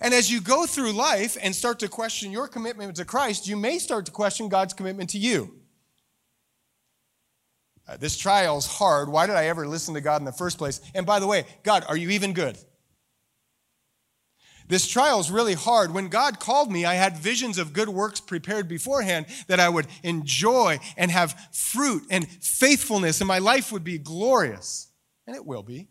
[0.00, 3.56] And as you go through life and start to question your commitment to Christ, you
[3.56, 5.54] may start to question God's commitment to you.
[7.86, 9.08] Uh, this trial is hard.
[9.08, 10.80] Why did I ever listen to God in the first place?
[10.94, 12.56] And by the way, God, are you even good?
[14.68, 15.92] This trial is really hard.
[15.92, 19.86] When God called me, I had visions of good works prepared beforehand that I would
[20.02, 24.88] enjoy and have fruit and faithfulness, and my life would be glorious.
[25.26, 25.88] And it will be.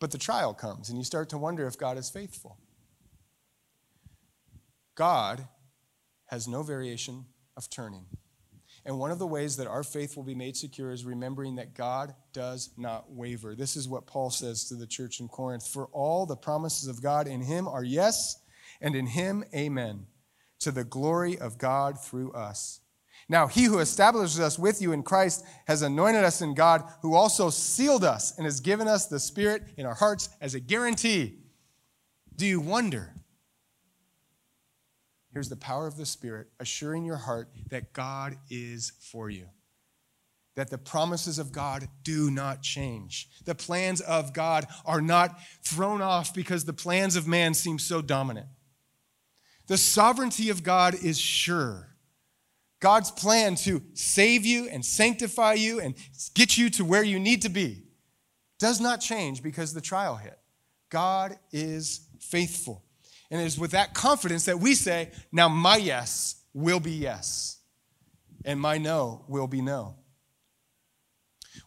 [0.00, 2.58] But the trial comes, and you start to wonder if God is faithful.
[4.94, 5.46] God
[6.26, 8.06] has no variation of turning.
[8.88, 11.74] And one of the ways that our faith will be made secure is remembering that
[11.74, 13.54] God does not waver.
[13.54, 17.02] This is what Paul says to the church in Corinth For all the promises of
[17.02, 18.40] God in him are yes,
[18.80, 20.06] and in him, amen,
[20.60, 22.80] to the glory of God through us.
[23.28, 27.14] Now, he who establishes us with you in Christ has anointed us in God, who
[27.14, 31.40] also sealed us and has given us the Spirit in our hearts as a guarantee.
[32.36, 33.12] Do you wonder
[35.38, 39.46] Here's the power of the Spirit assuring your heart that God is for you.
[40.56, 43.28] That the promises of God do not change.
[43.44, 48.02] The plans of God are not thrown off because the plans of man seem so
[48.02, 48.48] dominant.
[49.68, 51.94] The sovereignty of God is sure.
[52.80, 55.94] God's plan to save you and sanctify you and
[56.34, 57.84] get you to where you need to be
[58.58, 60.36] does not change because the trial hit.
[60.90, 62.82] God is faithful.
[63.30, 67.58] And it is with that confidence that we say, now my yes will be yes,
[68.44, 69.96] and my no will be no.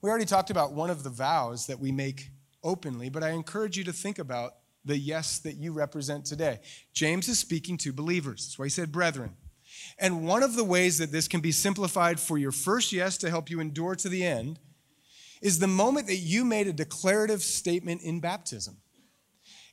[0.02, 2.30] We already talked about one of the vows that we make
[2.64, 6.60] openly, but I encourage you to think about the yes that you represent today.
[6.94, 8.46] James is speaking to believers.
[8.46, 9.36] That's why he said brethren.
[10.00, 13.30] And one of the ways that this can be simplified for your first yes to
[13.30, 14.60] help you endure to the end
[15.42, 18.78] is the moment that you made a declarative statement in baptism.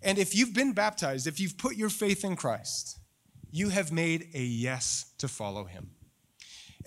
[0.02, 2.98] And if you've been baptized, if you've put your faith in Christ,
[3.50, 5.90] you have made a yes to follow him.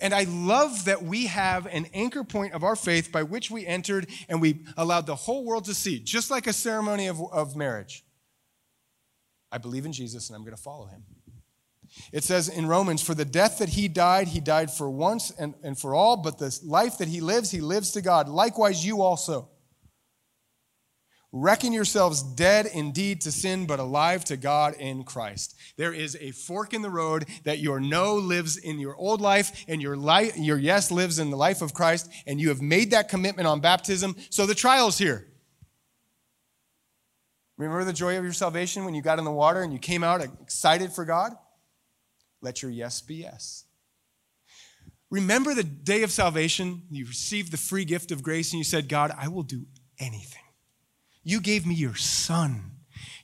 [0.00, 3.66] And I love that we have an anchor point of our faith by which we
[3.66, 7.54] entered and we allowed the whole world to see, just like a ceremony of, of
[7.54, 8.04] marriage.
[9.52, 11.04] I believe in Jesus and I'm going to follow him.
[12.10, 15.54] It says in Romans, For the death that he died, he died for once and,
[15.62, 18.28] and for all, but the life that he lives, he lives to God.
[18.28, 19.50] Likewise, you also.
[21.34, 25.56] Reckon yourselves dead indeed to sin, but alive to God in Christ.
[25.78, 29.64] There is a fork in the road that your no lives in your old life
[29.66, 32.90] and your, life, your yes lives in the life of Christ, and you have made
[32.90, 34.14] that commitment on baptism.
[34.28, 35.26] So the trial's here.
[37.56, 40.04] Remember the joy of your salvation when you got in the water and you came
[40.04, 41.32] out excited for God?
[42.42, 43.64] Let your yes be yes.
[45.08, 48.88] Remember the day of salvation, you received the free gift of grace, and you said,
[48.88, 49.64] God, I will do
[49.98, 50.41] anything
[51.24, 52.72] you gave me your son.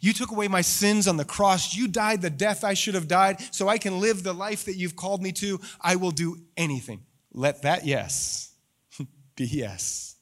[0.01, 1.74] You took away my sins on the cross.
[1.74, 4.76] You died the death I should have died so I can live the life that
[4.76, 5.61] you've called me to.
[5.80, 7.05] I will do anything.
[7.32, 8.53] Let that yes
[9.36, 10.16] be yes.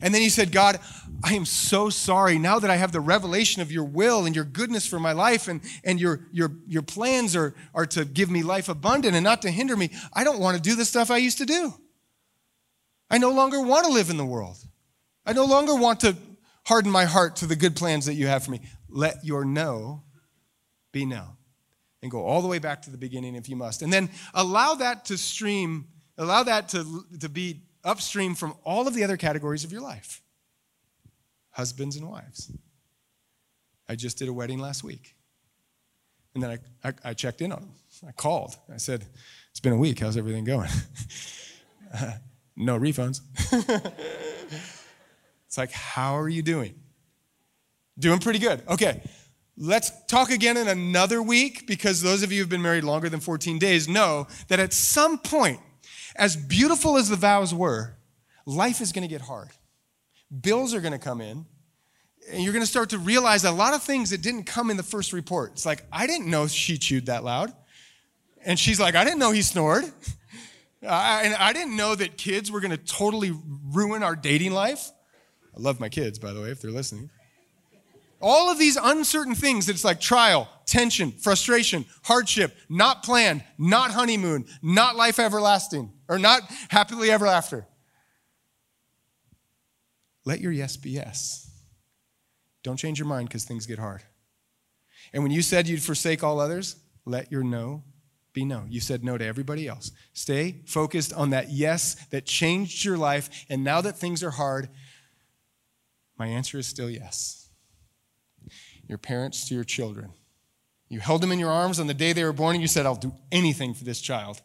[0.00, 0.80] And then he said, God,
[1.22, 4.44] I am so sorry now that I have the revelation of your will and your
[4.44, 8.42] goodness for my life, and, and your, your, your plans are, are to give me
[8.42, 9.90] life abundant and not to hinder me.
[10.12, 11.74] I don't want to do the stuff I used to do.
[13.10, 14.56] I no longer want to live in the world.
[15.24, 16.16] I no longer want to
[16.64, 18.60] harden my heart to the good plans that you have for me.
[18.88, 20.02] Let your no
[20.92, 21.36] be no.
[22.02, 23.82] And go all the way back to the beginning if you must.
[23.82, 25.86] And then allow that to stream,
[26.18, 30.20] allow that to, to be upstream from all of the other categories of your life
[31.52, 32.50] husbands and wives.
[33.88, 35.14] I just did a wedding last week.
[36.34, 37.74] And then I, I, I checked in on them.
[38.08, 38.56] I called.
[38.72, 39.04] I said,
[39.50, 40.00] It's been a week.
[40.00, 40.70] How's everything going?
[41.94, 42.12] uh,
[42.56, 43.20] no refunds.
[45.52, 46.74] it's like, How are you doing?
[47.98, 48.62] Doing pretty good.
[48.66, 49.02] Okay.
[49.58, 53.20] Let's talk again in another week because those of you who've been married longer than
[53.20, 55.60] 14 days know that at some point,
[56.16, 57.98] as beautiful as the vows were,
[58.46, 59.50] life is going to get hard.
[60.40, 61.44] Bills are going to come in,
[62.30, 64.78] and you're going to start to realize a lot of things that didn't come in
[64.78, 65.52] the first report.
[65.52, 67.52] It's like, I didn't know she chewed that loud.
[68.42, 69.84] And she's like, I didn't know he snored.
[70.88, 73.32] I, and I didn't know that kids were going to totally
[73.70, 74.90] ruin our dating life.
[75.56, 77.10] I love my kids, by the way, if they're listening.
[78.20, 84.46] All of these uncertain things, it's like trial, tension, frustration, hardship, not planned, not honeymoon,
[84.62, 87.66] not life everlasting, or not happily ever after.
[90.24, 91.50] Let your yes be yes.
[92.62, 94.02] Don't change your mind because things get hard.
[95.12, 97.82] And when you said you'd forsake all others, let your no
[98.32, 98.64] be no.
[98.68, 99.90] You said no to everybody else.
[100.14, 103.44] Stay focused on that yes that changed your life.
[103.50, 104.68] And now that things are hard,
[106.18, 107.42] my answer is still yes
[108.88, 110.12] your parents to your children.
[110.88, 112.84] You held them in your arms on the day they were born and you said,
[112.84, 114.42] I'll do anything for this child.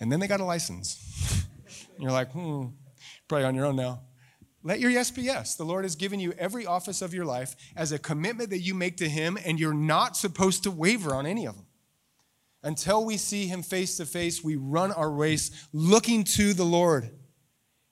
[0.00, 1.46] And then they got a license.
[1.98, 2.66] you're like, hmm,
[3.26, 4.02] probably on your own now.
[4.62, 5.54] Let your yes be yes.
[5.54, 8.74] The Lord has given you every office of your life as a commitment that you
[8.74, 11.66] make to Him, and you're not supposed to waver on any of them.
[12.62, 17.10] Until we see Him face to face, we run our race looking to the Lord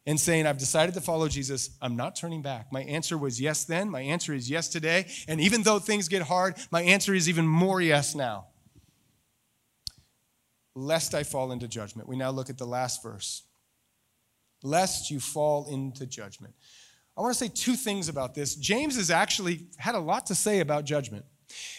[0.07, 2.73] and saying, I've decided to follow Jesus, I'm not turning back.
[2.73, 3.91] My answer was yes then.
[3.91, 5.07] My answer is yes today.
[5.27, 8.47] And even though things get hard, my answer is even more yes now.
[10.77, 12.09] Lest I fall into judgment.
[12.09, 13.43] We now look at the last verse.
[14.63, 16.55] Lest you fall into judgment.
[17.17, 18.55] I want to say two things about this.
[18.55, 21.25] James has actually had a lot to say about judgment.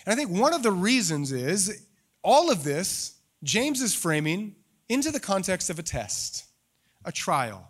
[0.05, 1.85] And I think one of the reasons is
[2.23, 4.55] all of this, James is framing
[4.89, 6.45] into the context of a test,
[7.05, 7.69] a trial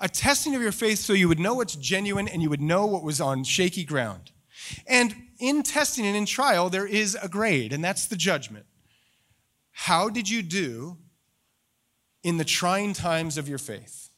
[0.00, 2.86] a testing of your faith so you would know what's genuine and you would know
[2.86, 4.32] what was on shaky ground.
[4.86, 8.66] And in testing and in trial, there is a grade, and that's the judgment.
[9.72, 10.98] How did you do
[12.22, 14.10] in the trying times of your faith?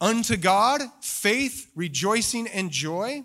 [0.00, 3.24] Unto God, faith, rejoicing, and joy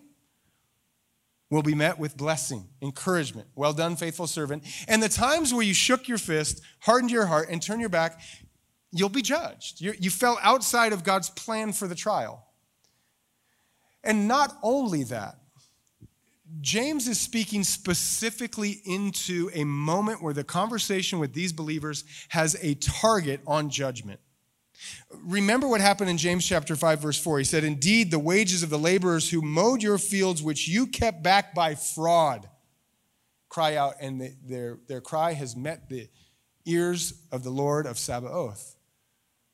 [1.50, 3.50] will be met with blessing, encouragement.
[3.56, 4.64] Well done, faithful servant.
[4.88, 8.22] And the times where you shook your fist, hardened your heart, and turned your back,
[8.92, 9.82] you'll be judged.
[9.82, 12.46] You, you fell outside of God's plan for the trial.
[14.04, 15.38] And not only that,
[16.60, 22.76] James is speaking specifically into a moment where the conversation with these believers has a
[22.76, 24.20] target on judgment.
[25.24, 27.38] Remember what happened in James chapter 5 verse 4.
[27.38, 31.24] He said, "Indeed, the wages of the laborers who mowed your fields which you kept
[31.24, 32.50] back by fraud
[33.48, 36.10] cry out and the, their, their cry has met the
[36.66, 38.76] ears of the Lord of Sabaoth."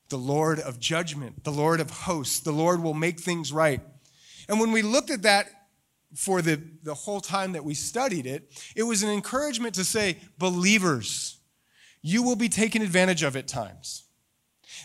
[0.08, 2.40] The Lord of judgment, the Lord of hosts.
[2.40, 3.80] The Lord will make things right.
[4.48, 5.46] And when we looked at that
[6.14, 10.18] for the, the whole time that we studied it, it was an encouragement to say,
[10.38, 11.38] believers,
[12.00, 14.04] you will be taken advantage of at times.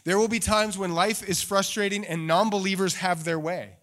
[0.03, 3.77] There will be times when life is frustrating and non believers have their way.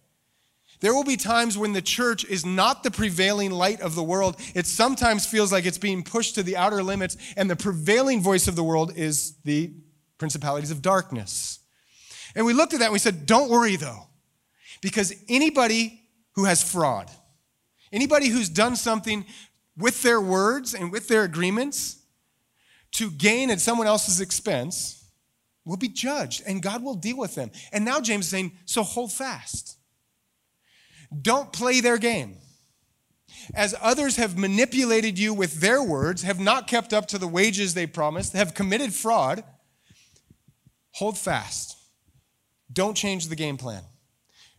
[0.81, 4.37] There will be times when the church is not the prevailing light of the world.
[4.55, 8.47] It sometimes feels like it's being pushed to the outer limits, and the prevailing voice
[8.47, 9.73] of the world is the
[10.21, 11.57] principalities of darkness.
[12.35, 14.03] And we looked at that and we said, don't worry though,
[14.79, 16.03] because anybody
[16.35, 17.09] who has fraud,
[17.91, 19.25] anybody who's done something
[19.75, 22.03] with their words and with their agreements
[22.91, 25.03] to gain at someone else's expense
[25.65, 27.49] will be judged and God will deal with them.
[27.73, 29.75] And now James is saying, so hold fast.
[31.19, 32.37] Don't play their game.
[33.55, 37.73] As others have manipulated you with their words, have not kept up to the wages
[37.73, 39.43] they promised, have committed fraud,
[40.93, 41.77] Hold fast.
[42.71, 43.83] Don't change the game plan.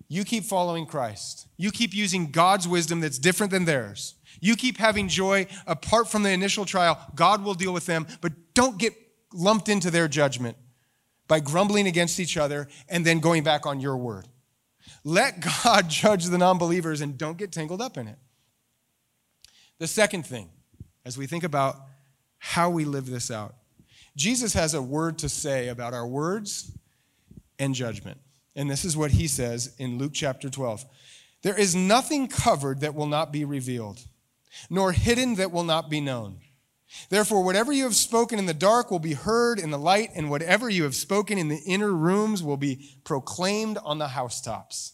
[0.08, 1.46] You keep following Christ.
[1.56, 4.14] You keep using God's wisdom that's different than theirs.
[4.40, 6.98] You keep having joy apart from the initial trial.
[7.14, 8.94] God will deal with them, but don't get
[9.32, 10.56] lumped into their judgment
[11.28, 14.28] by grumbling against each other and then going back on your word.
[15.04, 18.18] Let God judge the non believers and don't get tangled up in it.
[19.78, 20.50] The second thing,
[21.04, 21.76] as we think about
[22.38, 23.54] how we live this out,
[24.16, 26.72] Jesus has a word to say about our words
[27.58, 28.18] and judgment.
[28.54, 30.84] And this is what he says in Luke chapter 12
[31.42, 34.00] There is nothing covered that will not be revealed,
[34.68, 36.40] nor hidden that will not be known.
[37.08, 40.28] Therefore, whatever you have spoken in the dark will be heard in the light, and
[40.28, 44.92] whatever you have spoken in the inner rooms will be proclaimed on the housetops.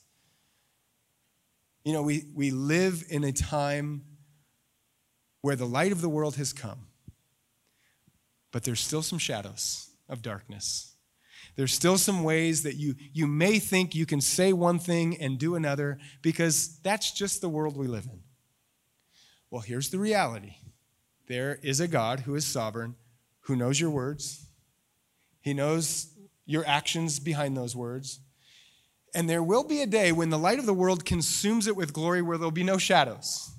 [1.85, 4.05] You know, we, we live in a time
[5.41, 6.88] where the light of the world has come,
[8.53, 10.95] but there's still some shadows of darkness.
[11.57, 15.39] There's still some ways that you, you may think you can say one thing and
[15.39, 18.21] do another because that's just the world we live in.
[19.51, 20.57] Well, here's the reality
[21.27, 22.95] there is a God who is sovereign,
[23.41, 24.47] who knows your words,
[25.41, 26.15] He knows
[26.47, 28.21] your actions behind those words.
[29.15, 31.93] And there will be a day when the light of the world consumes it with
[31.93, 33.51] glory where there'll be no shadows.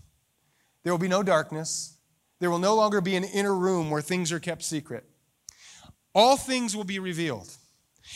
[0.84, 1.98] There will be no darkness.
[2.40, 5.06] There will no longer be an inner room where things are kept secret.
[6.16, 7.50] All things will be revealed.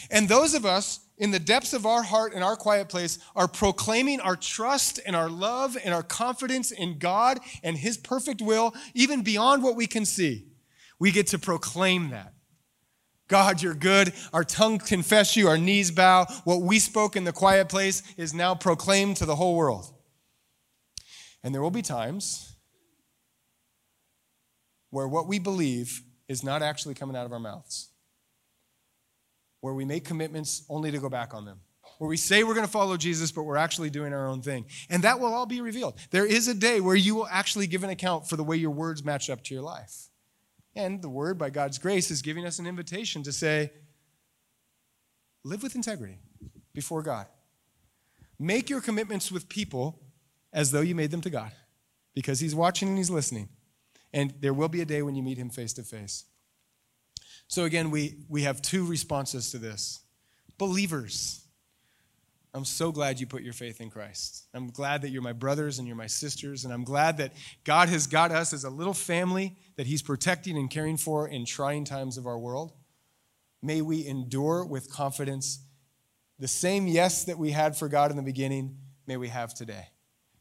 [0.10, 3.48] And those of us in the depths of our heart and our quiet place are
[3.48, 8.74] proclaiming our trust and our love and our confidence in God and His perfect will,
[8.94, 10.48] even beyond what we can see.
[11.00, 12.34] We get to proclaim that.
[13.28, 14.14] God, you're good.
[14.32, 16.26] Our tongue confess you, our knees bow.
[16.44, 19.94] What we spoke in the quiet place is now proclaimed to the whole world.
[21.44, 22.53] And there will be times
[24.94, 27.90] where what we believe is not actually coming out of our mouths
[29.60, 31.60] where we make commitments only to go back on them,
[31.98, 34.66] where we say we're going to follow Jesus, but we're actually doing our own thing.
[34.92, 35.98] And that will all be revealed.
[36.12, 38.70] There is a day where you will actually give an account for the way your
[38.70, 40.10] words match up to your life.
[40.76, 43.72] And the word, by God's grace, is giving us an invitation to say,
[45.44, 46.20] live with integrity
[46.74, 47.26] before God.
[48.38, 50.02] Make your commitments with people
[50.52, 51.52] as though you made them to God,
[52.14, 53.50] because He's watching and He's listening.
[54.14, 56.26] And there will be a day when you meet Him face to face.
[57.48, 60.02] So, again, we, we have two responses to this.
[60.58, 61.46] Believers,
[62.54, 64.46] I'm so glad you put your faith in Christ.
[64.54, 67.34] I'm glad that you're my brothers and you're my sisters, and I'm glad that
[67.64, 71.46] God has got us as a little family that He's protecting and caring for in
[71.46, 72.74] trying times of our world.
[73.62, 75.66] May we endure with confidence
[76.38, 79.88] the same yes that we had for God in the beginning, may we have today.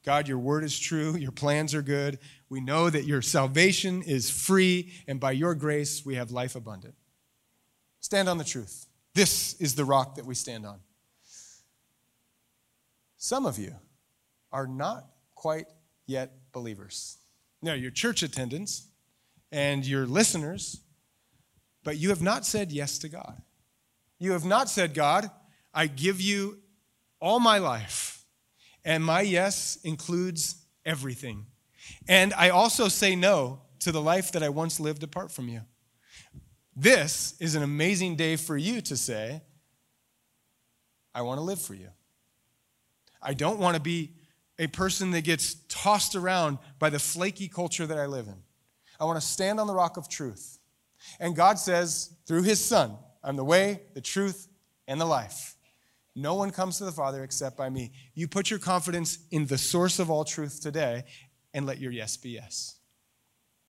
[0.04, 2.18] God, your word is true, your plans are good.
[2.48, 6.94] We know that your salvation is free, and by your grace, we have life abundant.
[8.00, 8.86] Stand on the truth.
[9.14, 10.80] This is the rock that we stand on.
[13.16, 13.74] Some of you
[14.50, 15.66] are not quite
[16.06, 17.18] yet believers.
[17.62, 18.88] Now, your church attendants
[19.52, 20.80] and your listeners,
[21.84, 23.40] but you have not said yes to God.
[24.18, 25.30] You have not said, God,
[25.72, 26.58] I give you
[27.20, 28.21] all my life,
[28.84, 31.46] and my yes includes everything.
[32.08, 35.62] And I also say no to the life that I once lived apart from you.
[36.74, 39.42] This is an amazing day for you to say,
[41.14, 41.88] I want to live for you.
[43.20, 44.12] I don't want to be
[44.58, 48.36] a person that gets tossed around by the flaky culture that I live in.
[48.98, 50.58] I want to stand on the rock of truth.
[51.18, 54.48] And God says, through his Son, I'm the way, the truth,
[54.86, 55.51] and the life.
[56.14, 57.92] No one comes to the Father except by me.
[58.14, 61.04] You put your confidence in the source of all truth today
[61.54, 62.76] and let your yes be yes.